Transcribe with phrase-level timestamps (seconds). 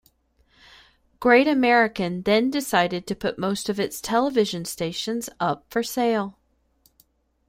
[1.19, 6.39] Great American then decided to put most of its television stations up for sale.